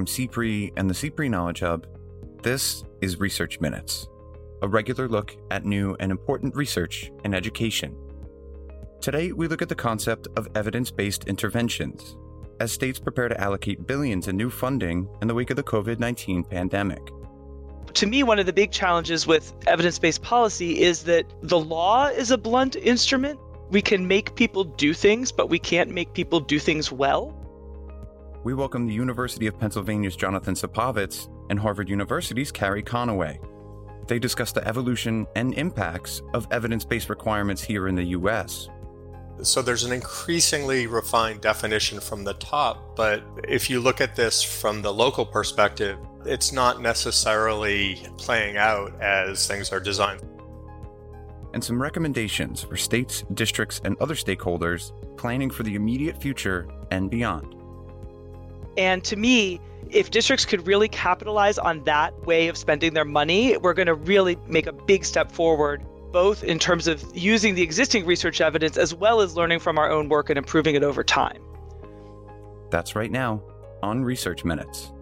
from 0.00 0.06
CPRE 0.06 0.72
and 0.78 0.88
the 0.88 0.94
CPRE 0.94 1.28
Knowledge 1.28 1.60
Hub, 1.60 1.86
this 2.42 2.84
is 3.02 3.20
Research 3.20 3.60
Minutes, 3.60 4.08
a 4.62 4.66
regular 4.66 5.06
look 5.06 5.36
at 5.50 5.66
new 5.66 5.94
and 6.00 6.10
important 6.10 6.56
research 6.56 7.12
in 7.22 7.34
education. 7.34 7.94
Today, 9.02 9.32
we 9.32 9.46
look 9.46 9.60
at 9.60 9.68
the 9.68 9.74
concept 9.74 10.26
of 10.36 10.48
evidence 10.54 10.90
based 10.90 11.24
interventions 11.24 12.16
as 12.60 12.72
states 12.72 12.98
prepare 12.98 13.28
to 13.28 13.38
allocate 13.38 13.86
billions 13.86 14.26
in 14.26 14.38
new 14.38 14.48
funding 14.48 15.06
in 15.20 15.28
the 15.28 15.34
wake 15.34 15.50
of 15.50 15.56
the 15.56 15.62
COVID 15.62 15.98
19 15.98 16.44
pandemic. 16.44 17.10
To 17.92 18.06
me, 18.06 18.22
one 18.22 18.38
of 18.38 18.46
the 18.46 18.54
big 18.54 18.70
challenges 18.70 19.26
with 19.26 19.52
evidence 19.66 19.98
based 19.98 20.22
policy 20.22 20.80
is 20.80 21.02
that 21.02 21.26
the 21.42 21.60
law 21.60 22.06
is 22.06 22.30
a 22.30 22.38
blunt 22.38 22.74
instrument. 22.74 23.38
We 23.68 23.82
can 23.82 24.08
make 24.08 24.34
people 24.34 24.64
do 24.64 24.94
things, 24.94 25.30
but 25.30 25.50
we 25.50 25.58
can't 25.58 25.90
make 25.90 26.14
people 26.14 26.40
do 26.40 26.58
things 26.58 26.90
well. 26.90 27.36
We 28.42 28.54
welcome 28.54 28.86
the 28.86 28.94
University 28.94 29.46
of 29.48 29.58
Pennsylvania's 29.58 30.16
Jonathan 30.16 30.54
Supovitz 30.54 31.28
and 31.50 31.60
Harvard 31.60 31.90
University's 31.90 32.50
Carrie 32.50 32.82
Conaway. 32.82 33.38
They 34.06 34.18
discuss 34.18 34.50
the 34.50 34.66
evolution 34.66 35.26
and 35.36 35.52
impacts 35.52 36.22
of 36.32 36.48
evidence 36.50 36.82
based 36.82 37.10
requirements 37.10 37.62
here 37.62 37.86
in 37.86 37.94
the 37.94 38.04
U.S. 38.04 38.70
So 39.42 39.60
there's 39.60 39.84
an 39.84 39.92
increasingly 39.92 40.86
refined 40.86 41.42
definition 41.42 42.00
from 42.00 42.24
the 42.24 42.32
top, 42.32 42.96
but 42.96 43.22
if 43.46 43.68
you 43.68 43.78
look 43.78 44.00
at 44.00 44.16
this 44.16 44.42
from 44.42 44.80
the 44.80 44.92
local 44.92 45.26
perspective, 45.26 45.98
it's 46.24 46.50
not 46.50 46.80
necessarily 46.80 48.06
playing 48.16 48.56
out 48.56 48.98
as 49.02 49.46
things 49.46 49.70
are 49.70 49.80
designed. 49.80 50.22
And 51.52 51.62
some 51.62 51.80
recommendations 51.80 52.62
for 52.62 52.78
states, 52.78 53.22
districts, 53.34 53.82
and 53.84 53.98
other 54.00 54.14
stakeholders 54.14 54.92
planning 55.18 55.50
for 55.50 55.62
the 55.62 55.74
immediate 55.74 56.18
future 56.22 56.66
and 56.90 57.10
beyond. 57.10 57.59
And 58.80 59.04
to 59.04 59.16
me, 59.16 59.60
if 59.90 60.10
districts 60.10 60.46
could 60.46 60.66
really 60.66 60.88
capitalize 60.88 61.58
on 61.58 61.84
that 61.84 62.18
way 62.24 62.48
of 62.48 62.56
spending 62.56 62.94
their 62.94 63.04
money, 63.04 63.58
we're 63.58 63.74
going 63.74 63.88
to 63.88 63.94
really 63.94 64.38
make 64.46 64.66
a 64.66 64.72
big 64.72 65.04
step 65.04 65.30
forward 65.30 65.84
both 66.12 66.42
in 66.42 66.58
terms 66.58 66.88
of 66.88 67.04
using 67.14 67.54
the 67.54 67.62
existing 67.62 68.06
research 68.06 68.40
evidence 68.40 68.78
as 68.78 68.94
well 68.94 69.20
as 69.20 69.36
learning 69.36 69.58
from 69.58 69.76
our 69.76 69.90
own 69.90 70.08
work 70.08 70.30
and 70.30 70.38
improving 70.38 70.74
it 70.74 70.82
over 70.82 71.04
time. 71.04 71.42
That's 72.70 72.96
right 72.96 73.10
now 73.10 73.42
on 73.82 74.02
Research 74.02 74.46
Minutes. 74.46 74.92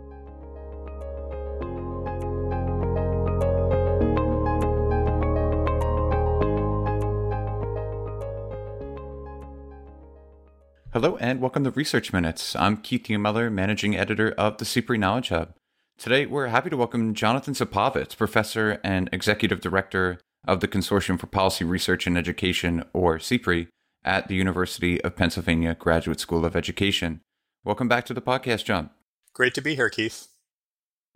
Hello 11.01 11.17
and 11.19 11.41
welcome 11.41 11.63
to 11.63 11.71
Research 11.71 12.13
Minutes. 12.13 12.57
I'm 12.57 12.79
Keith 12.79 13.09
Miller, 13.09 13.51
managing 13.51 13.97
editor 13.97 14.33
of 14.33 14.59
the 14.59 14.65
CPRE 14.65 14.99
Knowledge 14.99 15.29
Hub. 15.29 15.55
Today, 15.97 16.27
we're 16.27 16.49
happy 16.49 16.71
to 16.71 16.77
welcome 16.77 17.15
Jonathan 17.15 17.55
Supovitz, 17.55 18.17
professor 18.17 18.81
and 18.83 19.09
executive 19.13 19.61
director 19.61 20.19
of 20.49 20.59
the 20.59 20.67
Consortium 20.67 21.17
for 21.17 21.29
Policy 21.29 21.65
Research 21.65 22.09
and 22.09 22.19
Education, 22.19 22.83
or 22.93 23.19
CPRE, 23.19 23.69
at 24.05 24.27
the 24.27 24.35
University 24.35 25.01
of 25.03 25.15
Pennsylvania 25.15 25.77
Graduate 25.77 26.19
School 26.19 26.45
of 26.45 26.57
Education. 26.57 27.21
Welcome 27.63 27.87
back 27.87 28.05
to 28.07 28.13
the 28.13 28.21
podcast, 28.21 28.65
John. 28.65 28.91
Great 29.33 29.55
to 29.55 29.63
be 29.63 29.77
here, 29.77 29.91
Keith. 29.91 30.27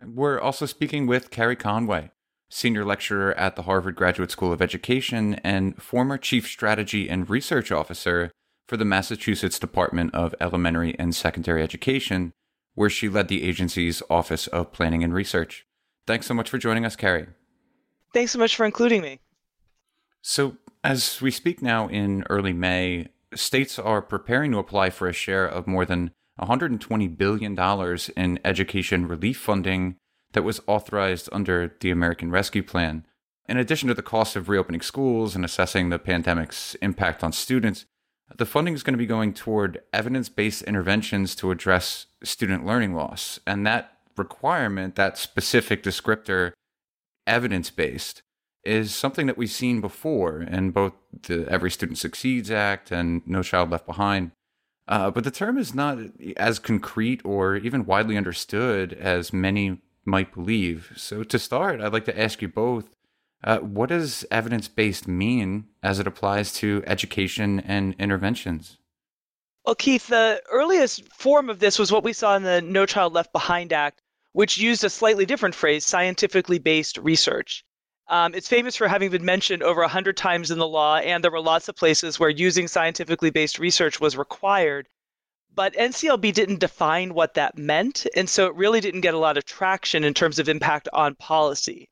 We're 0.01 0.39
also 0.39 0.65
speaking 0.65 1.07
with 1.07 1.29
Carrie 1.29 1.57
Conaway, 1.57 2.11
senior 2.49 2.85
lecturer 2.85 3.37
at 3.37 3.57
the 3.57 3.63
Harvard 3.63 3.97
Graduate 3.97 4.31
School 4.31 4.53
of 4.53 4.61
Education 4.61 5.41
and 5.43 5.83
former 5.83 6.17
chief 6.17 6.47
strategy 6.47 7.09
and 7.09 7.29
research 7.29 7.69
officer 7.69 8.31
for 8.73 8.77
the 8.77 8.85
Massachusetts 8.85 9.59
Department 9.59 10.15
of 10.15 10.33
Elementary 10.41 10.97
and 10.97 11.13
Secondary 11.13 11.61
Education, 11.61 12.33
where 12.73 12.89
she 12.89 13.07
led 13.07 13.27
the 13.27 13.43
agency's 13.43 14.01
Office 14.09 14.47
of 14.47 14.71
Planning 14.71 15.03
and 15.03 15.13
Research. 15.13 15.67
Thanks 16.07 16.25
so 16.25 16.33
much 16.33 16.49
for 16.49 16.57
joining 16.57 16.83
us, 16.83 16.95
Carrie. 16.95 17.27
Thanks 18.15 18.31
so 18.31 18.39
much 18.39 18.55
for 18.55 18.65
including 18.65 19.03
me. 19.03 19.19
So, 20.23 20.57
as 20.83 21.21
we 21.21 21.29
speak 21.29 21.61
now 21.61 21.87
in 21.87 22.23
early 22.31 22.51
May, 22.51 23.09
states 23.35 23.77
are 23.77 24.01
preparing 24.01 24.53
to 24.53 24.57
apply 24.57 24.89
for 24.89 25.07
a 25.07 25.13
share 25.13 25.45
of 25.45 25.67
more 25.67 25.85
than 25.85 26.09
$120 26.41 27.15
billion 27.15 27.55
in 28.17 28.39
education 28.43 29.07
relief 29.07 29.37
funding 29.37 29.97
that 30.31 30.41
was 30.41 30.61
authorized 30.65 31.29
under 31.31 31.75
the 31.79 31.91
American 31.91 32.31
Rescue 32.31 32.63
Plan. 32.63 33.05
In 33.47 33.57
addition 33.57 33.87
to 33.89 33.93
the 33.93 34.01
cost 34.01 34.35
of 34.35 34.49
reopening 34.49 34.81
schools 34.81 35.35
and 35.35 35.45
assessing 35.45 35.89
the 35.89 35.99
pandemic's 35.99 36.73
impact 36.81 37.23
on 37.23 37.31
students, 37.33 37.85
the 38.37 38.45
funding 38.45 38.73
is 38.73 38.83
going 38.83 38.93
to 38.93 38.97
be 38.97 39.05
going 39.05 39.33
toward 39.33 39.81
evidence 39.91 40.29
based 40.29 40.63
interventions 40.63 41.35
to 41.35 41.51
address 41.51 42.07
student 42.23 42.65
learning 42.65 42.93
loss. 42.93 43.39
And 43.45 43.65
that 43.65 43.97
requirement, 44.17 44.95
that 44.95 45.17
specific 45.17 45.83
descriptor, 45.83 46.53
evidence 47.25 47.69
based 47.69 48.21
is 48.63 48.95
something 48.95 49.27
that 49.27 49.37
we've 49.37 49.51
seen 49.51 49.81
before 49.81 50.41
in 50.41 50.71
both 50.71 50.93
the 51.23 51.47
Every 51.49 51.69
Student 51.69 51.97
Succeeds 51.97 52.49
Act 52.49 52.91
and 52.91 53.21
No 53.27 53.43
Child 53.43 53.71
Left 53.71 53.85
Behind. 53.85 54.31
Uh, 54.87 55.11
but 55.11 55.23
the 55.23 55.31
term 55.31 55.57
is 55.57 55.73
not 55.73 55.97
as 56.37 56.59
concrete 56.59 57.21
or 57.23 57.55
even 57.55 57.85
widely 57.85 58.17
understood 58.17 58.93
as 58.93 59.31
many 59.33 59.81
might 60.05 60.33
believe. 60.33 60.91
So, 60.95 61.23
to 61.23 61.39
start, 61.39 61.79
I'd 61.79 61.93
like 61.93 62.05
to 62.05 62.19
ask 62.19 62.41
you 62.41 62.49
both 62.49 62.89
uh, 63.43 63.59
what 63.59 63.89
does 63.89 64.25
evidence 64.31 64.67
based 64.67 65.07
mean 65.07 65.65
as 65.81 65.99
it 65.99 66.07
applies 66.07 66.53
to 66.53 66.83
education 66.87 67.59
and 67.59 67.95
interventions? 67.99 68.77
Well, 69.65 69.75
Keith, 69.75 70.07
the 70.07 70.41
earliest 70.51 71.11
form 71.13 71.49
of 71.49 71.59
this 71.59 71.79
was 71.79 71.91
what 71.91 72.03
we 72.03 72.13
saw 72.13 72.35
in 72.35 72.43
the 72.43 72.61
No 72.61 72.85
Child 72.85 73.13
Left 73.13 73.31
Behind 73.31 73.71
Act, 73.71 74.01
which 74.33 74.57
used 74.57 74.83
a 74.83 74.89
slightly 74.89 75.25
different 75.25 75.55
phrase, 75.55 75.85
scientifically 75.85 76.59
based 76.59 76.97
research. 76.97 77.63
Um, 78.09 78.35
it's 78.35 78.49
famous 78.49 78.75
for 78.75 78.87
having 78.87 79.09
been 79.11 79.23
mentioned 79.23 79.63
over 79.63 79.79
100 79.81 80.17
times 80.17 80.51
in 80.51 80.57
the 80.59 80.67
law, 80.67 80.97
and 80.97 81.23
there 81.23 81.31
were 81.31 81.39
lots 81.39 81.69
of 81.69 81.75
places 81.75 82.19
where 82.19 82.29
using 82.29 82.67
scientifically 82.67 83.29
based 83.29 83.59
research 83.59 84.01
was 84.01 84.17
required. 84.17 84.89
But 85.55 85.75
NCLB 85.75 86.33
didn't 86.33 86.59
define 86.59 87.13
what 87.13 87.35
that 87.35 87.57
meant, 87.57 88.05
and 88.15 88.29
so 88.29 88.47
it 88.47 88.55
really 88.55 88.81
didn't 88.81 89.01
get 89.01 89.13
a 89.13 89.19
lot 89.19 89.37
of 89.37 89.45
traction 89.45 90.03
in 90.03 90.13
terms 90.13 90.39
of 90.39 90.49
impact 90.49 90.89
on 90.91 91.15
policy. 91.15 91.87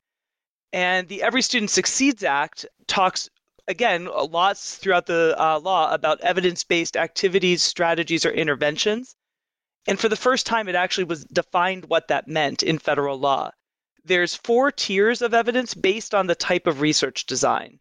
And 0.73 1.07
the 1.07 1.21
Every 1.21 1.41
Student 1.41 1.69
Succeeds 1.69 2.23
Act 2.23 2.65
talks, 2.87 3.29
again, 3.67 4.05
lots 4.05 4.75
throughout 4.75 5.05
the 5.05 5.35
uh, 5.37 5.59
law 5.59 5.93
about 5.93 6.21
evidence 6.21 6.63
based 6.63 6.95
activities, 6.95 7.61
strategies, 7.61 8.25
or 8.25 8.31
interventions. 8.31 9.15
And 9.87 9.99
for 9.99 10.09
the 10.09 10.15
first 10.15 10.45
time, 10.45 10.69
it 10.69 10.75
actually 10.75 11.05
was 11.05 11.25
defined 11.25 11.85
what 11.85 12.07
that 12.07 12.27
meant 12.27 12.63
in 12.63 12.77
federal 12.77 13.19
law. 13.19 13.51
There's 14.03 14.35
four 14.35 14.71
tiers 14.71 15.21
of 15.21 15.33
evidence 15.33 15.73
based 15.73 16.15
on 16.15 16.27
the 16.27 16.35
type 16.35 16.67
of 16.67 16.81
research 16.81 17.25
design. 17.25 17.79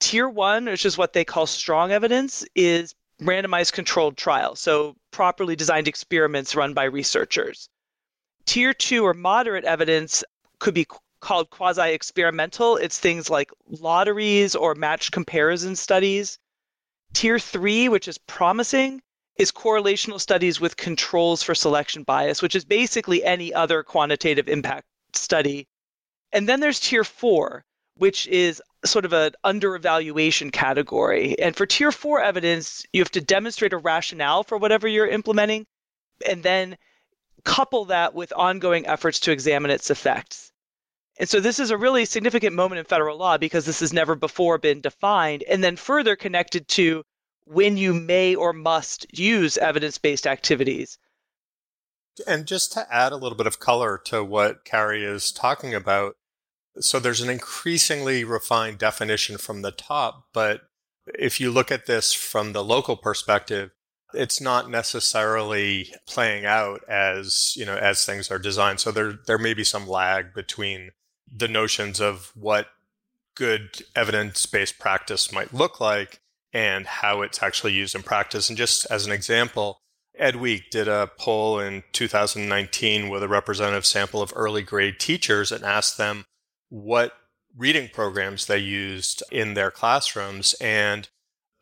Tier 0.00 0.28
one, 0.28 0.66
which 0.66 0.84
is 0.84 0.98
what 0.98 1.12
they 1.12 1.24
call 1.24 1.46
strong 1.46 1.92
evidence, 1.92 2.44
is 2.54 2.94
randomized 3.20 3.72
controlled 3.72 4.16
trials, 4.16 4.60
so 4.60 4.96
properly 5.12 5.56
designed 5.56 5.88
experiments 5.88 6.56
run 6.56 6.74
by 6.74 6.84
researchers. 6.84 7.68
Tier 8.44 8.74
two 8.74 9.04
or 9.04 9.14
moderate 9.14 9.64
evidence 9.64 10.24
could 10.58 10.74
be 10.74 10.86
called 11.22 11.48
quasi 11.48 11.92
experimental. 11.92 12.76
It's 12.76 12.98
things 12.98 13.30
like 13.30 13.50
lotteries 13.66 14.54
or 14.54 14.74
matched 14.74 15.12
comparison 15.12 15.76
studies. 15.76 16.38
Tier 17.14 17.38
three, 17.38 17.88
which 17.88 18.08
is 18.08 18.18
promising, 18.18 19.00
is 19.36 19.50
correlational 19.50 20.20
studies 20.20 20.60
with 20.60 20.76
controls 20.76 21.42
for 21.42 21.54
selection 21.54 22.02
bias, 22.02 22.42
which 22.42 22.54
is 22.54 22.66
basically 22.66 23.24
any 23.24 23.54
other 23.54 23.82
quantitative 23.82 24.48
impact 24.48 24.86
study. 25.14 25.66
And 26.32 26.48
then 26.48 26.60
there's 26.60 26.80
tier 26.80 27.04
four, 27.04 27.64
which 27.96 28.26
is 28.26 28.62
sort 28.84 29.04
of 29.04 29.12
an 29.12 29.32
under 29.44 29.74
evaluation 29.74 30.50
category. 30.50 31.38
And 31.38 31.56
for 31.56 31.66
tier 31.66 31.92
four 31.92 32.22
evidence, 32.22 32.84
you 32.92 33.00
have 33.00 33.10
to 33.12 33.20
demonstrate 33.20 33.72
a 33.72 33.78
rationale 33.78 34.42
for 34.42 34.58
whatever 34.58 34.88
you're 34.88 35.06
implementing 35.06 35.66
and 36.28 36.42
then 36.42 36.76
couple 37.44 37.86
that 37.86 38.14
with 38.14 38.32
ongoing 38.34 38.86
efforts 38.86 39.20
to 39.20 39.32
examine 39.32 39.70
its 39.70 39.90
effects. 39.90 40.51
And 41.18 41.28
so 41.28 41.40
this 41.40 41.58
is 41.58 41.70
a 41.70 41.76
really 41.76 42.04
significant 42.04 42.54
moment 42.54 42.78
in 42.78 42.84
federal 42.84 43.18
law 43.18 43.36
because 43.36 43.64
this 43.66 43.80
has 43.80 43.92
never 43.92 44.14
before 44.14 44.58
been 44.58 44.80
defined 44.80 45.44
and 45.48 45.62
then 45.62 45.76
further 45.76 46.16
connected 46.16 46.68
to 46.68 47.04
when 47.44 47.76
you 47.76 47.92
may 47.92 48.34
or 48.34 48.52
must 48.52 49.06
use 49.16 49.58
evidence 49.58 49.98
based 49.98 50.26
activities. 50.26 50.98
And 52.26 52.46
just 52.46 52.72
to 52.72 52.86
add 52.92 53.12
a 53.12 53.16
little 53.16 53.36
bit 53.36 53.46
of 53.46 53.58
color 53.58 54.00
to 54.06 54.22
what 54.22 54.64
Carrie 54.64 55.04
is 55.04 55.32
talking 55.32 55.74
about, 55.74 56.16
so 56.78 56.98
there's 56.98 57.20
an 57.20 57.30
increasingly 57.30 58.24
refined 58.24 58.78
definition 58.78 59.38
from 59.38 59.62
the 59.62 59.72
top, 59.72 60.26
but 60.32 60.62
if 61.18 61.40
you 61.40 61.50
look 61.50 61.70
at 61.70 61.86
this 61.86 62.12
from 62.12 62.52
the 62.52 62.64
local 62.64 62.96
perspective, 62.96 63.70
it's 64.14 64.40
not 64.40 64.70
necessarily 64.70 65.92
playing 66.06 66.44
out 66.44 66.80
as, 66.88 67.54
you 67.56 67.64
know, 67.64 67.76
as 67.76 68.04
things 68.04 68.30
are 68.30 68.38
designed. 68.38 68.80
So 68.80 68.90
there 68.90 69.18
there 69.26 69.38
may 69.38 69.54
be 69.54 69.64
some 69.64 69.86
lag 69.88 70.34
between 70.34 70.90
the 71.34 71.48
notions 71.48 72.00
of 72.00 72.32
what 72.34 72.68
good 73.34 73.82
evidence-based 73.96 74.78
practice 74.78 75.32
might 75.32 75.54
look 75.54 75.80
like 75.80 76.20
and 76.52 76.86
how 76.86 77.22
it's 77.22 77.42
actually 77.42 77.72
used 77.72 77.94
in 77.94 78.02
practice. 78.02 78.48
And 78.48 78.58
just 78.58 78.86
as 78.90 79.06
an 79.06 79.12
example, 79.12 79.78
Ed 80.18 80.36
Week 80.36 80.70
did 80.70 80.88
a 80.88 81.10
poll 81.18 81.58
in 81.58 81.82
2019 81.92 83.08
with 83.08 83.22
a 83.22 83.28
representative 83.28 83.86
sample 83.86 84.20
of 84.20 84.32
early 84.36 84.62
grade 84.62 85.00
teachers 85.00 85.50
and 85.50 85.64
asked 85.64 85.96
them 85.96 86.26
what 86.68 87.14
reading 87.56 87.88
programs 87.92 88.46
they 88.46 88.58
used 88.58 89.22
in 89.32 89.54
their 89.54 89.70
classrooms. 89.70 90.54
And 90.60 91.08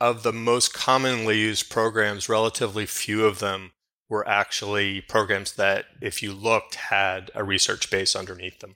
of 0.00 0.24
the 0.24 0.32
most 0.32 0.74
commonly 0.74 1.38
used 1.38 1.70
programs, 1.70 2.28
relatively 2.28 2.86
few 2.86 3.24
of 3.24 3.38
them 3.38 3.72
were 4.08 4.26
actually 4.26 5.00
programs 5.02 5.52
that, 5.52 5.84
if 6.00 6.22
you 6.22 6.32
looked, 6.32 6.74
had 6.74 7.30
a 7.34 7.44
research 7.44 7.90
base 7.90 8.16
underneath 8.16 8.58
them. 8.58 8.74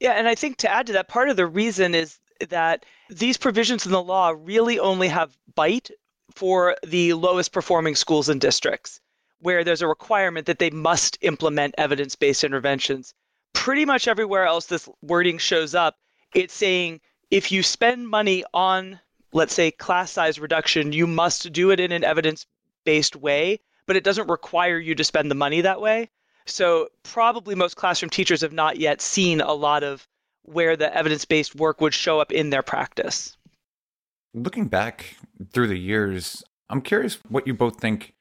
Yeah, 0.00 0.12
and 0.12 0.28
I 0.28 0.34
think 0.34 0.58
to 0.58 0.70
add 0.70 0.86
to 0.86 0.92
that, 0.94 1.08
part 1.08 1.28
of 1.28 1.36
the 1.36 1.46
reason 1.46 1.94
is 1.94 2.18
that 2.48 2.86
these 3.10 3.36
provisions 3.36 3.84
in 3.84 3.92
the 3.92 4.02
law 4.02 4.34
really 4.36 4.78
only 4.78 5.08
have 5.08 5.36
bite 5.54 5.90
for 6.34 6.76
the 6.86 7.14
lowest 7.14 7.52
performing 7.52 7.96
schools 7.96 8.28
and 8.28 8.40
districts, 8.40 9.00
where 9.40 9.64
there's 9.64 9.82
a 9.82 9.88
requirement 9.88 10.46
that 10.46 10.60
they 10.60 10.70
must 10.70 11.18
implement 11.22 11.74
evidence 11.78 12.14
based 12.14 12.44
interventions. 12.44 13.12
Pretty 13.54 13.84
much 13.84 14.06
everywhere 14.06 14.44
else 14.44 14.66
this 14.66 14.88
wording 15.02 15.38
shows 15.38 15.74
up, 15.74 15.96
it's 16.34 16.54
saying 16.54 17.00
if 17.30 17.50
you 17.50 17.62
spend 17.62 18.08
money 18.08 18.44
on, 18.54 19.00
let's 19.32 19.54
say, 19.54 19.70
class 19.70 20.12
size 20.12 20.38
reduction, 20.38 20.92
you 20.92 21.06
must 21.06 21.52
do 21.52 21.70
it 21.70 21.80
in 21.80 21.90
an 21.90 22.04
evidence 22.04 22.46
based 22.84 23.16
way, 23.16 23.58
but 23.86 23.96
it 23.96 24.04
doesn't 24.04 24.30
require 24.30 24.78
you 24.78 24.94
to 24.94 25.04
spend 25.04 25.30
the 25.30 25.34
money 25.34 25.60
that 25.62 25.80
way. 25.80 26.08
So, 26.48 26.88
probably 27.02 27.54
most 27.54 27.76
classroom 27.76 28.10
teachers 28.10 28.40
have 28.40 28.52
not 28.52 28.78
yet 28.78 29.00
seen 29.00 29.40
a 29.40 29.52
lot 29.52 29.84
of 29.84 30.06
where 30.42 30.76
the 30.76 30.94
evidence 30.96 31.24
based 31.24 31.54
work 31.54 31.80
would 31.80 31.94
show 31.94 32.20
up 32.20 32.32
in 32.32 32.50
their 32.50 32.62
practice. 32.62 33.36
Looking 34.34 34.66
back 34.66 35.16
through 35.52 35.68
the 35.68 35.78
years, 35.78 36.42
I'm 36.70 36.80
curious 36.80 37.18
what 37.28 37.46
you 37.46 37.54
both 37.54 37.80
think 37.80 38.14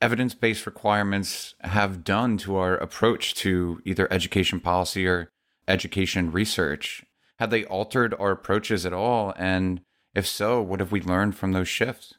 evidence 0.00 0.34
based 0.34 0.66
requirements 0.66 1.54
have 1.60 2.04
done 2.04 2.36
to 2.38 2.56
our 2.56 2.76
approach 2.76 3.34
to 3.34 3.80
either 3.84 4.10
education 4.12 4.60
policy 4.60 5.06
or 5.06 5.30
education 5.68 6.30
research. 6.30 7.04
Have 7.38 7.50
they 7.50 7.64
altered 7.64 8.14
our 8.18 8.32
approaches 8.32 8.86
at 8.86 8.92
all? 8.92 9.34
And 9.36 9.80
if 10.14 10.26
so, 10.26 10.62
what 10.62 10.80
have 10.80 10.92
we 10.92 11.00
learned 11.00 11.36
from 11.36 11.52
those 11.52 11.68
shifts? 11.68 12.14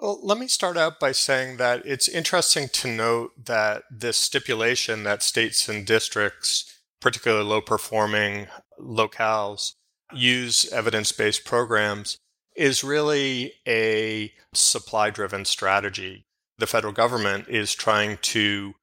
Well, 0.00 0.18
let 0.22 0.38
me 0.38 0.48
start 0.48 0.78
out 0.78 0.98
by 0.98 1.12
saying 1.12 1.58
that 1.58 1.82
it's 1.84 2.08
interesting 2.08 2.68
to 2.68 2.88
note 2.88 3.44
that 3.44 3.82
this 3.90 4.16
stipulation 4.16 5.02
that 5.02 5.22
states 5.22 5.68
and 5.68 5.86
districts, 5.86 6.80
particularly 7.02 7.44
low 7.44 7.60
performing 7.60 8.46
locales, 8.80 9.74
use 10.10 10.72
evidence 10.72 11.12
based 11.12 11.44
programs 11.44 12.16
is 12.56 12.82
really 12.82 13.52
a 13.68 14.32
supply 14.54 15.10
driven 15.10 15.44
strategy. 15.44 16.24
The 16.56 16.66
federal 16.66 16.94
government 16.94 17.48
is 17.48 17.74
trying 17.74 18.16
to 18.22 18.74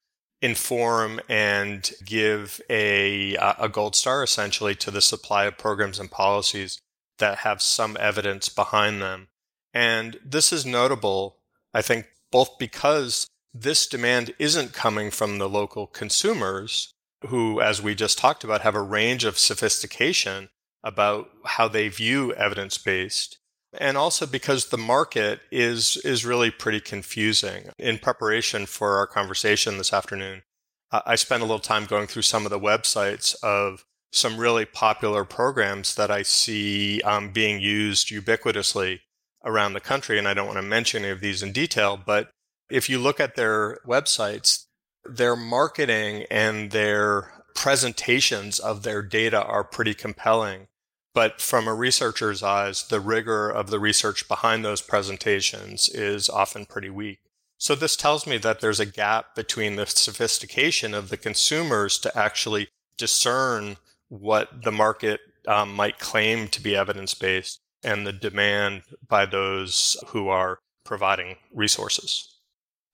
inform 0.43 1.19
and 1.27 1.91
give 2.05 2.61
a, 2.69 3.35
a 3.59 3.67
gold 3.69 3.95
star 3.95 4.21
essentially 4.21 4.75
to 4.75 4.91
the 4.91 5.01
supply 5.01 5.45
of 5.45 5.57
programs 5.57 5.99
and 5.99 6.11
policies 6.11 6.79
that 7.17 7.39
have 7.39 7.59
some 7.59 7.97
evidence 7.99 8.49
behind 8.49 9.01
them. 9.01 9.29
And 9.73 10.19
this 10.23 10.51
is 10.51 10.65
notable, 10.65 11.37
I 11.73 11.81
think, 11.81 12.07
both 12.31 12.57
because 12.57 13.27
this 13.53 13.87
demand 13.87 14.33
isn't 14.39 14.73
coming 14.73 15.11
from 15.11 15.37
the 15.37 15.49
local 15.49 15.87
consumers 15.87 16.93
who, 17.27 17.61
as 17.61 17.81
we 17.81 17.95
just 17.95 18.17
talked 18.17 18.43
about, 18.43 18.61
have 18.61 18.75
a 18.75 18.81
range 18.81 19.23
of 19.23 19.39
sophistication 19.39 20.49
about 20.83 21.29
how 21.45 21.67
they 21.67 21.87
view 21.89 22.33
evidence 22.33 22.77
based 22.77 23.39
and 23.73 23.97
also 23.97 24.25
because 24.25 24.67
the 24.67 24.77
market 24.77 25.41
is 25.51 25.97
is 25.97 26.25
really 26.25 26.51
pretty 26.51 26.79
confusing. 26.79 27.69
In 27.77 27.97
preparation 27.97 28.65
for 28.65 28.97
our 28.97 29.07
conversation 29.07 29.77
this 29.77 29.93
afternoon, 29.93 30.43
I 30.91 31.15
spent 31.15 31.41
a 31.41 31.45
little 31.45 31.59
time 31.59 31.85
going 31.85 32.07
through 32.07 32.21
some 32.23 32.45
of 32.45 32.49
the 32.49 32.59
websites 32.59 33.35
of 33.43 33.85
some 34.11 34.37
really 34.37 34.65
popular 34.65 35.25
programs 35.25 35.95
that 35.95 36.09
I 36.09 36.21
see 36.21 37.01
um, 37.01 37.31
being 37.31 37.59
used 37.59 38.09
ubiquitously 38.09 39.01
around 39.43 39.73
the 39.73 39.79
country. 39.79 40.17
And 40.17 40.27
I 40.27 40.33
don't 40.33 40.47
want 40.47 40.57
to 40.57 40.63
mention 40.63 41.03
any 41.03 41.11
of 41.11 41.21
these 41.21 41.43
in 41.43 41.51
detail, 41.51 41.99
but 42.03 42.31
if 42.69 42.89
you 42.89 42.99
look 42.99 43.19
at 43.19 43.35
their 43.35 43.79
websites, 43.87 44.65
their 45.05 45.35
marketing 45.35 46.25
and 46.29 46.71
their 46.71 47.31
presentations 47.55 48.59
of 48.59 48.83
their 48.83 49.01
data 49.01 49.41
are 49.41 49.63
pretty 49.63 49.93
compelling. 49.93 50.67
But 51.13 51.41
from 51.41 51.67
a 51.67 51.73
researcher's 51.73 52.43
eyes, 52.43 52.87
the 52.87 52.99
rigor 52.99 53.49
of 53.49 53.71
the 53.71 53.79
research 53.79 54.27
behind 54.27 54.63
those 54.63 54.81
presentations 54.81 55.89
is 55.89 56.29
often 56.29 56.65
pretty 56.65 56.89
weak. 56.89 57.19
So 57.57 57.73
this 57.73 57.95
tells 57.95 58.27
me 58.27 58.37
that 58.37 58.59
there's 58.59 58.79
a 58.79 58.85
gap 58.85 59.33
between 59.35 59.77
the 59.77 59.87
sophistication 59.87 60.93
of 60.93 61.09
the 61.09 61.17
consumers 61.17 61.97
to 61.99 62.15
actually 62.15 62.67
discern 62.97 63.77
what 64.09 64.63
the 64.63 64.71
market 64.71 65.21
um, 65.47 65.73
might 65.73 65.97
claim 65.97 66.49
to 66.49 66.61
be 66.61 66.75
evidence 66.75 67.15
based 67.15 67.61
and 67.83 68.05
the 68.05 68.13
demand 68.13 68.83
by 69.07 69.25
those 69.25 69.97
who 70.07 70.29
are 70.29 70.59
providing 70.83 71.35
resources. 71.53 72.33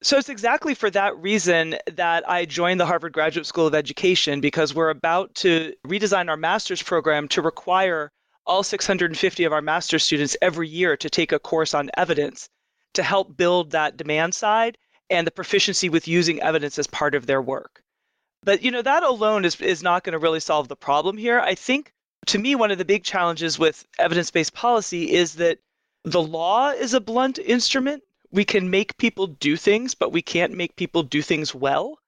So 0.02 0.18
it's 0.18 0.30
exactly 0.30 0.76
for 0.76 0.90
that 0.90 1.16
reason 1.18 1.78
that 1.94 2.30
I 2.30 2.44
joined 2.44 2.80
the 2.80 2.86
Harvard 2.86 3.14
Graduate 3.14 3.46
School 3.46 3.68
of 3.68 3.74
Education 3.74 4.42
because 4.42 4.76
we're 4.76 4.90
about 4.90 5.34
to 5.36 5.74
redesign 5.88 6.30
our 6.30 6.36
master's 6.36 6.84
program 6.84 7.30
to 7.30 7.42
require 7.42 8.12
all 8.46 8.64
650 8.64 9.44
of 9.46 9.54
our 9.54 9.62
master's 9.62 10.04
students 10.04 10.36
every 10.42 10.68
year 10.68 10.98
to 10.98 11.10
take 11.10 11.32
a 11.32 11.40
course 11.40 11.74
on 11.74 11.90
evidence 11.96 12.50
to 12.94 13.04
help 13.04 13.38
build 13.38 13.72
that 13.72 13.96
demand 13.96 14.36
side 14.36 14.78
and 15.10 15.26
the 15.26 15.32
proficiency 15.32 15.90
with 15.90 16.08
using 16.08 16.42
evidence 16.42 16.78
as 16.78 16.88
part 16.88 17.16
of 17.16 17.26
their 17.26 17.42
work. 17.42 17.82
But 18.44 18.62
you 18.62 18.72
know 18.72 18.82
that 18.82 19.04
alone 19.04 19.46
is 19.46 19.60
is 19.62 19.82
not 19.82 20.04
going 20.04 20.14
to 20.14 20.20
really 20.20 20.42
solve 20.42 20.68
the 20.68 20.76
problem 20.76 21.18
here. 21.18 21.40
I 21.40 21.56
think 21.56 21.94
to 22.26 22.40
me 22.40 22.56
one 22.56 22.72
of 22.72 22.78
the 22.78 22.86
big 22.86 23.04
challenges 23.04 23.60
with 23.60 23.86
evidence-based 24.00 24.54
policy 24.54 25.12
is 25.12 25.36
that 25.36 25.60
the 26.04 26.22
law 26.22 26.70
is 26.70 26.94
a 26.94 27.02
blunt 27.02 27.40
instrument 27.40 28.04
we 28.34 28.44
can 28.44 28.70
make 28.70 28.98
people 28.98 29.28
do 29.28 29.56
things, 29.56 29.94
but 29.94 30.12
we 30.12 30.24
can't 30.24 30.58
make 30.58 30.76
people 30.76 31.04
do 31.04 31.22
things 31.22 31.54
well. 31.54 32.00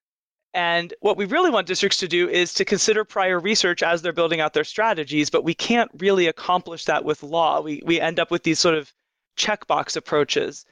And 0.55 0.91
what 1.01 1.17
we 1.17 1.25
really 1.25 1.51
want 1.51 1.67
districts 1.67 1.99
to 1.99 2.07
do 2.07 2.27
is 2.27 2.51
to 2.55 2.65
consider 2.65 3.05
prior 3.05 3.39
research 3.39 3.83
as 3.83 4.01
they're 4.01 4.11
building 4.11 4.41
out 4.41 4.53
their 4.53 4.63
strategies, 4.63 5.29
but 5.29 5.43
we 5.43 5.53
can't 5.53 5.91
really 5.99 6.25
accomplish 6.25 6.85
that 6.85 7.05
with 7.05 7.21
law. 7.21 7.61
We, 7.61 7.83
we 7.85 8.01
end 8.01 8.19
up 8.19 8.31
with 8.31 8.41
these 8.41 8.57
sort 8.57 8.73
of 8.73 8.91
checkbox 9.37 9.95
approaches. 9.95 10.65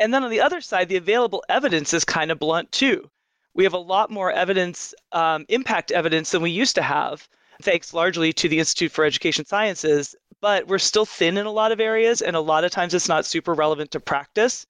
And 0.00 0.12
then 0.12 0.24
on 0.24 0.30
the 0.30 0.40
other 0.40 0.60
side, 0.60 0.88
the 0.88 0.96
available 0.96 1.44
evidence 1.48 1.94
is 1.94 2.04
kind 2.04 2.32
of 2.32 2.40
blunt 2.40 2.72
too. 2.72 3.10
We 3.54 3.62
have 3.64 3.74
a 3.74 3.78
lot 3.78 4.10
more 4.10 4.32
evidence, 4.32 4.92
um, 5.12 5.46
impact 5.48 5.92
evidence 5.92 6.32
than 6.32 6.42
we 6.42 6.50
used 6.50 6.74
to 6.74 6.82
have, 6.82 7.28
thanks 7.60 7.94
largely 7.94 8.32
to 8.34 8.48
the 8.48 8.58
Institute 8.58 8.92
for 8.92 9.04
Education 9.04 9.44
Sciences, 9.44 10.14
but 10.40 10.66
we're 10.66 10.78
still 10.78 11.06
thin 11.06 11.36
in 11.36 11.46
a 11.46 11.50
lot 11.50 11.72
of 11.72 11.80
areas, 11.80 12.22
and 12.22 12.36
a 12.36 12.40
lot 12.40 12.64
of 12.64 12.70
times 12.70 12.94
it's 12.94 13.08
not 13.08 13.26
super 13.26 13.54
relevant 13.54 13.90
to 13.92 14.00
practice 14.00 14.66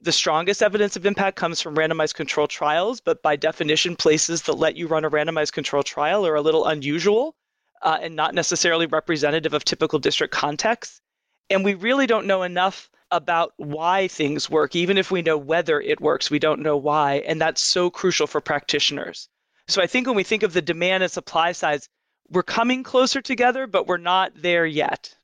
the 0.00 0.12
strongest 0.12 0.62
evidence 0.62 0.96
of 0.96 1.06
impact 1.06 1.36
comes 1.36 1.60
from 1.60 1.76
randomized 1.76 2.14
control 2.14 2.46
trials, 2.46 3.00
but 3.00 3.22
by 3.22 3.36
definition, 3.36 3.96
places 3.96 4.42
that 4.42 4.54
let 4.54 4.76
you 4.76 4.86
run 4.86 5.04
a 5.04 5.10
randomized 5.10 5.52
control 5.52 5.82
trial 5.82 6.26
are 6.26 6.34
a 6.34 6.42
little 6.42 6.66
unusual 6.66 7.34
uh, 7.82 7.98
and 8.00 8.14
not 8.14 8.34
necessarily 8.34 8.86
representative 8.86 9.54
of 9.54 9.64
typical 9.64 9.98
district 9.98 10.34
contexts. 10.34 11.00
And 11.48 11.64
we 11.64 11.74
really 11.74 12.06
don't 12.06 12.26
know 12.26 12.42
enough 12.42 12.90
about 13.10 13.52
why 13.56 14.08
things 14.08 14.50
work. 14.50 14.74
Even 14.74 14.98
if 14.98 15.10
we 15.10 15.22
know 15.22 15.38
whether 15.38 15.80
it 15.80 16.00
works, 16.00 16.30
we 16.30 16.38
don't 16.38 16.60
know 16.60 16.76
why. 16.76 17.22
And 17.26 17.40
that's 17.40 17.62
so 17.62 17.88
crucial 17.88 18.26
for 18.26 18.40
practitioners. 18.40 19.28
So 19.68 19.80
I 19.80 19.86
think 19.86 20.06
when 20.06 20.16
we 20.16 20.24
think 20.24 20.42
of 20.42 20.52
the 20.52 20.62
demand 20.62 21.04
and 21.04 21.12
supply 21.12 21.52
sides, 21.52 21.88
we're 22.30 22.42
coming 22.42 22.82
closer 22.82 23.20
together, 23.20 23.66
but 23.66 23.86
we're 23.86 23.96
not 23.96 24.32
there 24.34 24.66
yet. 24.66 25.14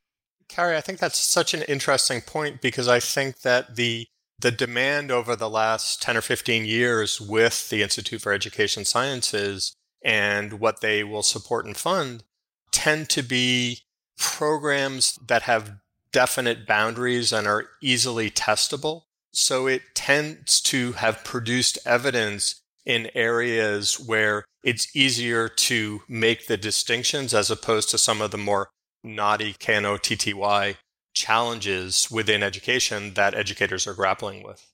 Carrie, 0.49 0.77
I 0.77 0.81
think 0.81 0.99
that's 0.99 1.19
such 1.19 1.55
an 1.55 1.63
interesting 1.63 2.21
point 2.21 2.61
because 2.61 2.89
I 2.89 3.01
think 3.01 3.41
that 3.41 3.77
the 3.77 4.07
the 4.39 4.51
demand 4.51 5.13
over 5.13 5.37
the 5.37 5.49
last 5.49 6.03
10 6.03 6.17
or 6.17 6.21
15 6.21 6.65
years 6.65 7.21
with 7.21 7.71
the 7.71 7.81
Institute 7.81 8.21
for 8.21 8.33
Education 8.33 8.85
Sciences 8.85 9.77
and 10.05 10.55
what 10.55 10.81
they 10.81 11.05
will 11.05 11.23
support 11.23 11.65
and 11.65 11.77
fund 11.77 12.25
tend 12.73 13.09
to 13.11 13.23
be 13.23 13.83
programs 14.19 15.17
that 15.29 15.43
have 15.43 15.77
definite 16.11 16.67
boundaries 16.67 17.33
and 17.33 17.47
are 17.47 17.69
easily 17.81 18.31
testable. 18.31 19.03
So 19.33 19.69
it 19.69 19.83
tends 19.95 20.61
to 20.63 20.93
have 20.93 21.25
produced 21.25 21.79
evidence 21.87 22.62
in 22.85 23.11
areas 23.15 23.99
where 24.01 24.45
it's 24.63 24.95
easier 24.95 25.49
to 25.49 26.03
make 26.09 26.47
the 26.47 26.57
distinctions 26.57 27.35
as 27.35 27.51
opposed 27.51 27.91
to 27.91 27.99
some 27.99 28.21
of 28.21 28.31
the 28.31 28.39
more 28.39 28.69
naughty 29.05 29.55
KNOTTY 29.55 30.77
challenges 31.15 32.11
within 32.11 32.43
education 32.43 33.15
that 33.15 33.35
educators 33.35 33.87
are 33.87 33.95
grappling 33.95 34.43
with. 34.43 34.67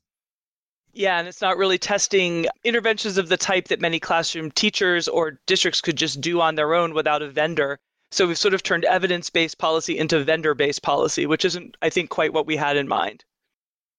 Yeah, 0.92 1.18
and 1.18 1.28
it's 1.28 1.40
not 1.40 1.58
really 1.58 1.78
testing 1.78 2.46
interventions 2.64 3.18
of 3.18 3.28
the 3.28 3.36
type 3.36 3.68
that 3.68 3.80
many 3.80 4.00
classroom 4.00 4.50
teachers 4.50 5.06
or 5.06 5.38
districts 5.46 5.80
could 5.80 5.96
just 5.96 6.20
do 6.20 6.40
on 6.40 6.54
their 6.54 6.74
own 6.74 6.94
without 6.94 7.22
a 7.22 7.28
vendor. 7.28 7.78
So 8.10 8.26
we've 8.26 8.38
sort 8.38 8.54
of 8.54 8.62
turned 8.62 8.84
evidence 8.84 9.28
based 9.30 9.58
policy 9.58 9.98
into 9.98 10.24
vendor 10.24 10.54
based 10.54 10.82
policy, 10.82 11.26
which 11.26 11.44
isn't, 11.44 11.76
I 11.82 11.90
think, 11.90 12.10
quite 12.10 12.32
what 12.32 12.46
we 12.46 12.56
had 12.56 12.76
in 12.76 12.88
mind. 12.88 13.24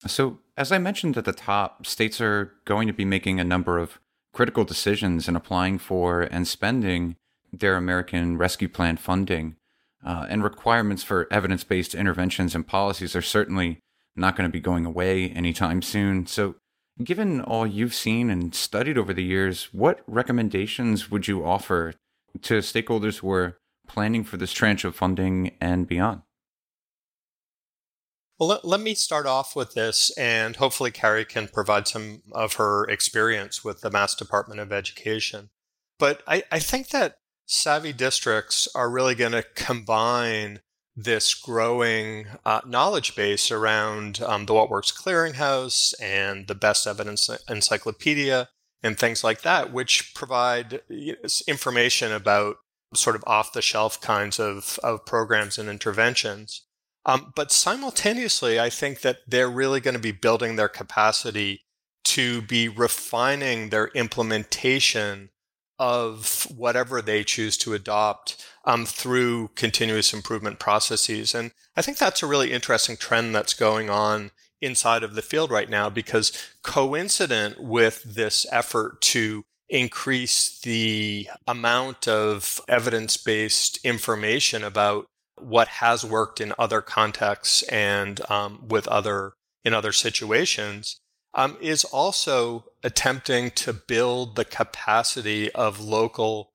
So, 0.08 0.40
as 0.56 0.72
I 0.72 0.78
mentioned 0.78 1.18
at 1.18 1.26
the 1.26 1.34
top, 1.34 1.86
states 1.86 2.22
are 2.22 2.54
going 2.66 2.88
to 2.88 2.94
be 2.94 3.06
making 3.06 3.40
a 3.40 3.44
number 3.44 3.78
of 3.78 4.00
critical 4.34 4.64
decisions 4.64 5.28
in 5.28 5.36
applying 5.36 5.78
for 5.78 6.22
and 6.22 6.48
spending 6.48 7.16
their 7.52 7.76
American 7.76 8.38
Rescue 8.38 8.70
Plan 8.70 8.98
funding. 8.98 9.56
Uh, 10.06 10.26
and 10.30 10.44
requirements 10.44 11.04
for 11.04 11.28
evidence 11.30 11.66
based 11.66 11.94
interventions 11.94 12.56
and 12.56 12.66
policies 12.66 13.18
are 13.18 13.22
certainly 13.22 13.80
not 14.16 14.36
going 14.38 14.48
to 14.48 14.52
be 14.52 14.62
going 14.62 14.86
away 14.86 15.30
anytime 15.32 15.82
soon. 15.82 16.26
So, 16.26 16.56
given 17.04 17.42
all 17.42 17.68
you've 17.68 17.94
seen 17.94 18.30
and 18.30 18.56
studied 18.56 18.98
over 18.98 19.14
the 19.14 19.24
years, 19.24 19.70
what 19.74 20.02
recommendations 20.08 21.12
would 21.12 21.28
you 21.28 21.46
offer 21.46 21.94
to 22.42 22.60
stakeholders 22.60 23.20
who 23.20 23.32
are 23.32 23.58
planning 23.88 24.24
for 24.24 24.38
this 24.38 24.54
tranche 24.54 24.86
of 24.86 24.96
funding 24.96 25.52
and 25.60 25.88
beyond? 25.88 26.22
Well, 28.40 28.50
let, 28.50 28.64
let, 28.64 28.80
me 28.80 28.96
start 28.96 29.26
off 29.26 29.54
with 29.54 29.74
this, 29.74 30.18
and 30.18 30.56
hopefully, 30.56 30.92
Carrie 30.92 31.26
can 31.26 31.50
provide 31.50 31.90
some 31.90 32.22
of 32.32 32.54
her 32.54 32.86
experience 32.86 33.66
with 33.66 33.82
the 33.82 33.92
Mass 33.92 34.16
Department 34.16 34.62
of 34.62 34.72
Education. 34.72 35.50
But 35.98 36.24
I, 36.26 36.44
I 36.50 36.60
think 36.60 36.90
that 36.90 37.18
savvy 37.46 37.92
districts 37.92 38.70
are 38.74 38.90
really 38.90 39.14
going 39.14 39.34
to 39.34 39.44
combine 39.56 40.62
this 40.96 41.34
growing 41.34 42.28
uh, 42.46 42.62
knowledge 42.66 43.16
base 43.16 43.52
around 43.52 44.22
um, 44.22 44.46
the 44.46 44.54
What 44.54 44.70
Works 44.70 44.92
Clearinghouse 44.92 45.94
and 46.02 46.48
the 46.48 46.56
Best 46.56 46.88
Evidence 46.88 47.30
Encyclopedia 47.50 48.50
and 48.82 48.98
things 48.98 49.24
like 49.24 49.42
that, 49.42 49.74
which 49.74 50.14
provide 50.16 50.82
information 51.48 52.14
about 52.14 52.58
sort 52.94 53.16
of 53.16 53.24
off 53.28 53.54
the 53.54 53.62
shelf 53.62 54.00
kinds 54.00 54.40
of, 54.40 54.80
of 54.84 55.06
programs 55.06 55.58
and 55.58 55.70
interventions. 55.70 56.64
Um, 57.06 57.34
but 57.36 57.52
simultaneously, 57.52 58.60
I 58.60 58.70
think 58.70 59.02
that 59.02 59.20
they're 59.28 59.50
really 59.50 59.80
going 59.80 59.96
to 59.96 60.00
be 60.00 60.12
building 60.12 60.56
their 60.56 60.70
capacity 60.70 61.62
to 62.06 62.42
be 62.42 62.68
refining 62.68 63.70
their 63.70 63.88
implementation 63.90 65.30
of 65.78 66.46
whatever 66.56 67.02
they 67.02 67.24
choose 67.24 67.58
to 67.58 67.74
adopt 67.74 68.46
um, 68.66 68.86
through 68.86 69.50
continuous 69.56 70.14
improvement 70.14 70.60
processes. 70.60 71.34
And 71.34 71.52
I 71.76 71.82
think 71.82 71.98
that's 71.98 72.22
a 72.22 72.28
really 72.28 72.52
interesting 72.52 72.98
trend 72.98 73.34
that's 73.34 73.54
going 73.54 73.90
on 73.90 74.32
inside 74.62 75.04
of 75.04 75.16
the 75.16 75.22
field 75.22 75.52
right 75.52 75.70
now 75.70 75.90
because 75.90 76.34
coincident 76.64 77.64
with 77.64 78.04
this 78.04 78.46
effort 78.52 79.00
to 79.02 79.46
increase 79.70 80.60
the 80.62 81.30
amount 81.48 82.08
of 82.08 82.60
evidence 82.68 83.16
based 83.16 83.80
information 83.86 84.64
about 84.64 85.08
what 85.42 85.68
has 85.68 86.04
worked 86.04 86.42
in 86.42 86.54
other 86.58 86.82
contexts 86.82 87.64
and 87.64 88.22
um, 88.30 88.68
with 88.68 88.88
other 88.88 89.34
in 89.64 89.74
other 89.74 89.92
situations 89.92 91.00
um, 91.34 91.58
is 91.62 91.84
also 91.84 92.66
attempting 92.84 93.52
to 93.52 93.74
build 93.74 94.36
the 94.36 94.46
capacity 94.46 95.52
of 95.52 95.80
local 95.80 96.52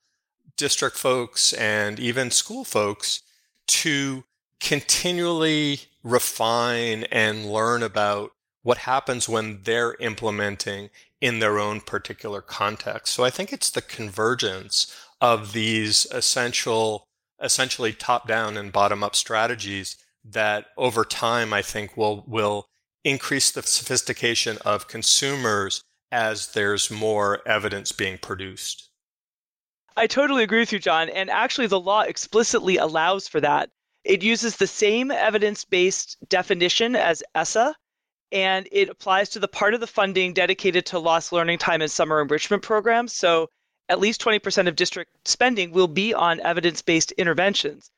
district 0.56 0.96
folks 0.96 1.52
and 1.52 2.00
even 2.00 2.30
school 2.30 2.64
folks 2.64 3.22
to 3.66 4.24
continually 4.60 5.80
refine 6.02 7.04
and 7.04 7.50
learn 7.50 7.82
about 7.82 8.32
what 8.62 8.78
happens 8.78 9.28
when 9.28 9.60
they're 9.64 9.94
implementing 10.00 10.90
in 11.20 11.38
their 11.38 11.58
own 11.58 11.80
particular 11.80 12.40
context. 12.40 13.14
So 13.14 13.24
I 13.24 13.30
think 13.30 13.52
it's 13.52 13.70
the 13.70 13.82
convergence 13.82 14.94
of 15.20 15.52
these 15.52 16.06
essential 16.10 17.08
essentially 17.42 17.92
top 17.92 18.26
down 18.26 18.56
and 18.56 18.72
bottom 18.72 19.02
up 19.02 19.14
strategies 19.14 19.96
that 20.24 20.66
over 20.76 21.04
time 21.04 21.52
I 21.52 21.62
think 21.62 21.96
will 21.96 22.24
will 22.26 22.66
increase 23.04 23.50
the 23.50 23.62
sophistication 23.62 24.58
of 24.64 24.88
consumers 24.88 25.82
as 26.10 26.52
there's 26.52 26.90
more 26.90 27.46
evidence 27.46 27.92
being 27.92 28.18
produced. 28.18 28.88
I 29.96 30.06
totally 30.06 30.42
agree 30.42 30.60
with 30.60 30.72
you, 30.72 30.78
John. 30.78 31.08
And 31.10 31.30
actually, 31.30 31.66
the 31.66 31.80
law 31.80 32.00
explicitly 32.00 32.78
allows 32.78 33.28
for 33.28 33.40
that. 33.40 33.70
It 34.04 34.22
uses 34.22 34.56
the 34.56 34.66
same 34.66 35.10
evidence 35.10 35.64
based 35.64 36.16
definition 36.28 36.96
as 36.96 37.22
ESSA, 37.34 37.74
and 38.32 38.68
it 38.72 38.88
applies 38.88 39.28
to 39.30 39.38
the 39.38 39.48
part 39.48 39.74
of 39.74 39.80
the 39.80 39.86
funding 39.86 40.32
dedicated 40.32 40.86
to 40.86 40.98
lost 40.98 41.32
learning 41.32 41.58
time 41.58 41.80
and 41.80 41.90
summer 41.90 42.20
enrichment 42.20 42.62
programs. 42.62 43.12
So 43.12 43.48
at 43.88 44.00
least 44.00 44.22
20% 44.22 44.68
of 44.68 44.76
district 44.76 45.12
spending 45.26 45.70
will 45.70 45.88
be 45.88 46.14
on 46.14 46.40
evidence 46.40 46.82
based 46.82 47.12
interventions. 47.12 47.90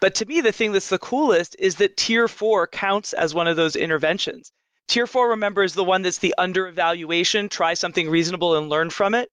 But 0.00 0.14
to 0.16 0.26
me, 0.26 0.40
the 0.40 0.52
thing 0.52 0.72
that's 0.72 0.88
the 0.88 0.98
coolest 0.98 1.56
is 1.58 1.76
that 1.76 1.96
tier 1.96 2.28
four 2.28 2.66
counts 2.66 3.12
as 3.12 3.34
one 3.34 3.46
of 3.46 3.56
those 3.56 3.76
interventions. 3.76 4.52
Tier 4.88 5.06
four, 5.06 5.30
remember, 5.30 5.62
is 5.62 5.74
the 5.74 5.84
one 5.84 6.02
that's 6.02 6.18
the 6.18 6.34
under 6.36 6.66
evaluation, 6.66 7.48
try 7.48 7.74
something 7.74 8.10
reasonable 8.10 8.56
and 8.56 8.68
learn 8.68 8.90
from 8.90 9.14
it. 9.14 9.30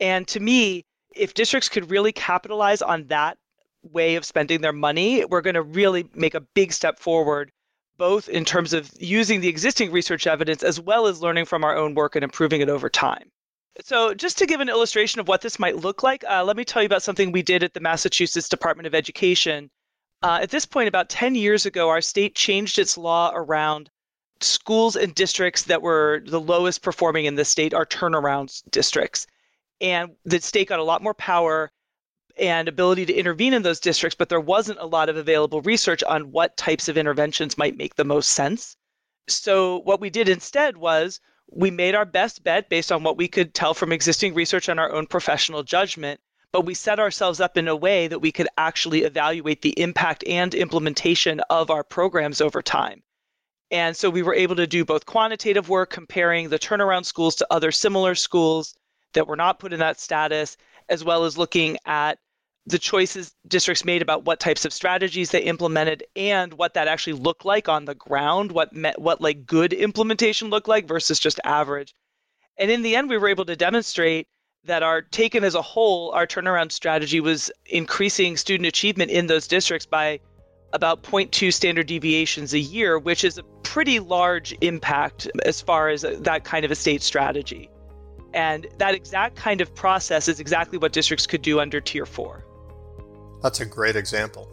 And 0.00 0.26
to 0.28 0.40
me, 0.40 0.84
if 1.14 1.34
districts 1.34 1.68
could 1.68 1.90
really 1.90 2.12
capitalize 2.12 2.82
on 2.82 3.06
that 3.08 3.38
way 3.82 4.16
of 4.16 4.24
spending 4.24 4.60
their 4.60 4.72
money, 4.72 5.24
we're 5.24 5.40
going 5.42 5.54
to 5.54 5.62
really 5.62 6.08
make 6.14 6.34
a 6.34 6.40
big 6.40 6.72
step 6.72 6.98
forward, 6.98 7.50
both 7.98 8.28
in 8.28 8.44
terms 8.44 8.72
of 8.72 8.90
using 8.98 9.40
the 9.40 9.48
existing 9.48 9.92
research 9.92 10.26
evidence 10.26 10.62
as 10.62 10.80
well 10.80 11.06
as 11.06 11.22
learning 11.22 11.44
from 11.44 11.64
our 11.64 11.76
own 11.76 11.94
work 11.94 12.14
and 12.16 12.24
improving 12.24 12.60
it 12.60 12.68
over 12.68 12.88
time. 12.88 13.30
So, 13.82 14.14
just 14.14 14.38
to 14.38 14.46
give 14.46 14.60
an 14.60 14.68
illustration 14.68 15.20
of 15.20 15.28
what 15.28 15.42
this 15.42 15.58
might 15.58 15.76
look 15.76 16.02
like, 16.02 16.24
uh, 16.24 16.42
let 16.44 16.56
me 16.56 16.64
tell 16.64 16.82
you 16.82 16.86
about 16.86 17.02
something 17.02 17.30
we 17.30 17.42
did 17.42 17.62
at 17.62 17.74
the 17.74 17.80
Massachusetts 17.80 18.48
Department 18.48 18.86
of 18.86 18.94
Education. 18.94 19.70
Uh, 20.22 20.38
at 20.40 20.50
this 20.50 20.64
point, 20.64 20.88
about 20.88 21.10
10 21.10 21.34
years 21.34 21.66
ago, 21.66 21.90
our 21.90 22.00
state 22.00 22.34
changed 22.34 22.78
its 22.78 22.96
law 22.96 23.30
around 23.34 23.90
schools 24.40 24.96
and 24.96 25.14
districts 25.14 25.62
that 25.64 25.82
were 25.82 26.22
the 26.26 26.40
lowest 26.40 26.82
performing 26.82 27.26
in 27.26 27.34
the 27.34 27.44
state 27.44 27.74
are 27.74 27.86
turnaround 27.86 28.62
districts. 28.70 29.26
And 29.80 30.16
the 30.24 30.40
state 30.40 30.68
got 30.68 30.78
a 30.78 30.84
lot 30.84 31.02
more 31.02 31.14
power 31.14 31.70
and 32.38 32.68
ability 32.68 33.06
to 33.06 33.14
intervene 33.14 33.54
in 33.54 33.62
those 33.62 33.80
districts, 33.80 34.16
but 34.16 34.28
there 34.28 34.40
wasn't 34.40 34.78
a 34.78 34.86
lot 34.86 35.08
of 35.08 35.16
available 35.16 35.62
research 35.62 36.02
on 36.02 36.32
what 36.32 36.56
types 36.56 36.88
of 36.88 36.98
interventions 36.98 37.58
might 37.58 37.76
make 37.76 37.94
the 37.94 38.04
most 38.04 38.30
sense. 38.30 38.76
So, 39.28 39.78
what 39.78 40.00
we 40.00 40.10
did 40.10 40.28
instead 40.28 40.76
was 40.76 41.20
we 41.52 41.70
made 41.70 41.94
our 41.94 42.04
best 42.04 42.42
bet 42.42 42.68
based 42.68 42.92
on 42.92 43.02
what 43.02 43.16
we 43.16 43.28
could 43.28 43.54
tell 43.54 43.74
from 43.74 43.92
existing 43.92 44.34
research 44.34 44.68
and 44.68 44.80
our 44.80 44.92
own 44.92 45.06
professional 45.06 45.62
judgment, 45.62 46.20
but 46.52 46.64
we 46.64 46.74
set 46.74 46.98
ourselves 46.98 47.40
up 47.40 47.56
in 47.56 47.68
a 47.68 47.76
way 47.76 48.08
that 48.08 48.20
we 48.20 48.32
could 48.32 48.48
actually 48.56 49.02
evaluate 49.02 49.62
the 49.62 49.78
impact 49.80 50.24
and 50.26 50.54
implementation 50.54 51.40
of 51.50 51.70
our 51.70 51.84
programs 51.84 52.40
over 52.40 52.62
time. 52.62 53.02
And 53.70 53.96
so 53.96 54.10
we 54.10 54.22
were 54.22 54.34
able 54.34 54.56
to 54.56 54.66
do 54.66 54.84
both 54.84 55.06
quantitative 55.06 55.68
work 55.68 55.90
comparing 55.90 56.48
the 56.48 56.58
turnaround 56.58 57.04
schools 57.04 57.34
to 57.36 57.46
other 57.50 57.72
similar 57.72 58.14
schools 58.14 58.74
that 59.12 59.26
were 59.26 59.36
not 59.36 59.58
put 59.58 59.72
in 59.72 59.80
that 59.80 59.98
status, 59.98 60.56
as 60.88 61.02
well 61.02 61.24
as 61.24 61.36
looking 61.36 61.78
at 61.84 62.18
the 62.66 62.78
choices 62.78 63.32
districts 63.46 63.84
made 63.84 64.02
about 64.02 64.24
what 64.24 64.40
types 64.40 64.64
of 64.64 64.72
strategies 64.72 65.30
they 65.30 65.42
implemented 65.42 66.02
and 66.16 66.52
what 66.54 66.74
that 66.74 66.88
actually 66.88 67.12
looked 67.12 67.44
like 67.44 67.68
on 67.68 67.84
the 67.84 67.94
ground, 67.94 68.50
what 68.50 68.72
met, 68.72 69.00
what 69.00 69.20
like 69.20 69.46
good 69.46 69.72
implementation 69.72 70.48
looked 70.48 70.66
like 70.66 70.88
versus 70.88 71.20
just 71.20 71.38
average. 71.44 71.94
And 72.58 72.70
in 72.70 72.82
the 72.82 72.96
end, 72.96 73.08
we 73.08 73.18
were 73.18 73.28
able 73.28 73.44
to 73.44 73.56
demonstrate 73.56 74.26
that 74.64 74.82
our 74.82 75.00
taken 75.00 75.44
as 75.44 75.54
a 75.54 75.62
whole, 75.62 76.10
our 76.10 76.26
turnaround 76.26 76.72
strategy 76.72 77.20
was 77.20 77.52
increasing 77.66 78.36
student 78.36 78.66
achievement 78.66 79.12
in 79.12 79.28
those 79.28 79.46
districts 79.46 79.86
by 79.86 80.18
about 80.72 81.04
0.2 81.04 81.52
standard 81.52 81.86
deviations 81.86 82.52
a 82.52 82.58
year, 82.58 82.98
which 82.98 83.22
is 83.22 83.38
a 83.38 83.44
pretty 83.62 84.00
large 84.00 84.56
impact 84.60 85.28
as 85.44 85.60
far 85.60 85.88
as 85.88 86.02
that 86.02 86.42
kind 86.42 86.64
of 86.64 86.72
a 86.72 86.74
state 86.74 87.02
strategy. 87.02 87.70
And 88.34 88.66
that 88.78 88.94
exact 88.94 89.36
kind 89.36 89.60
of 89.60 89.72
process 89.74 90.26
is 90.26 90.40
exactly 90.40 90.78
what 90.78 90.92
districts 90.92 91.26
could 91.26 91.42
do 91.42 91.60
under 91.60 91.80
Tier 91.80 92.04
4. 92.04 92.45
That's 93.42 93.60
a 93.60 93.66
great 93.66 93.96
example. 93.96 94.48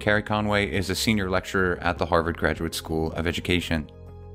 Carrie 0.00 0.22
Conaway 0.22 0.68
is 0.68 0.90
a 0.90 0.94
senior 0.94 1.30
lecturer 1.30 1.78
at 1.80 1.98
the 1.98 2.06
Harvard 2.06 2.36
Graduate 2.36 2.74
School 2.74 3.12
of 3.12 3.26
Education. 3.26 3.90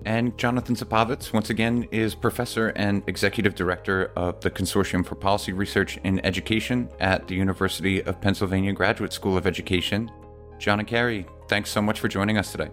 And 0.06 0.38
Jonathan 0.38 0.76
Supovitz, 0.76 1.34
once 1.34 1.50
again, 1.50 1.88
is 1.92 2.16
professor 2.16 2.70
and 2.70 3.04
executive 3.08 3.54
director 3.54 4.12
of 4.16 4.40
the 4.40 4.50
Consortium 4.50 5.06
for 5.06 5.16
Policy 5.16 5.52
Research 5.52 6.00
in 6.04 6.26
Education 6.26 6.90
at 7.00 7.28
the 7.28 7.36
University 7.36 8.02
of 8.04 8.20
Pennsylvania 8.22 8.72
Graduate 8.72 9.12
School 9.12 9.38
of 9.38 9.46
Education. 9.46 10.10
John 10.58 10.80
and 10.80 10.88
Carrie, 10.88 11.28
thanks 11.50 11.70
so 11.70 11.82
much 11.82 12.00
for 12.00 12.08
joining 12.08 12.38
us 12.38 12.52
today. 12.52 12.70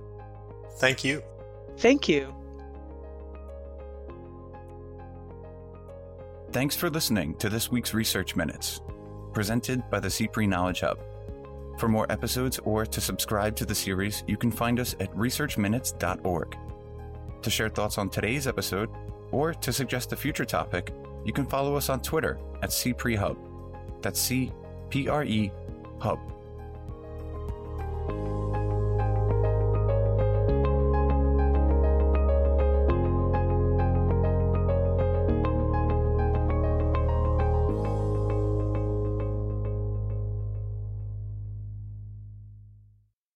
Thank 0.79 1.05
you. 1.05 1.23
Thank 1.79 2.09
you. 2.09 2.35
Thanks 6.53 6.77
for 6.77 6.89
listening 6.89 7.35
to 7.37 7.49
this 7.49 7.71
week's 7.71 7.93
Research 7.93 8.37
Minutes 8.37 8.81
presented 9.37 9.83
by 9.91 10.01
the 10.01 10.09
CPRE 10.09 10.49
Knowledge 10.49 10.81
Hub. 10.81 10.99
For 11.77 11.89
more 11.89 12.11
episodes 12.11 12.59
or 12.65 12.87
to 12.87 13.01
subscribe 13.03 13.55
to 13.57 13.67
the 13.67 13.75
series, 13.75 14.25
you 14.27 14.39
can 14.39 14.51
find 14.51 14.81
us 14.81 14.97
at 14.99 15.15
researchminutes.org. 15.15 16.57
To 17.43 17.51
share 17.51 17.69
thoughts 17.69 17.99
on 17.99 18.09
today's 18.09 18.47
episode 18.47 18.89
or 19.33 19.53
to 19.53 19.75
suggest 19.75 20.15
a 20.15 20.17
future 20.17 20.47
topic, 20.47 20.95
you 21.27 21.35
can 21.35 21.45
follow 21.45 21.77
us 21.77 21.91
on 21.91 22.01
Twitter 22.01 22.39
at 22.63 22.71
CPRE 22.71 23.19
Hub. 23.19 23.37
That's 24.01 24.19
C 24.19 24.55
P 24.89 25.07
R 25.07 25.23
E 25.25 25.53
Hub. 25.99 26.19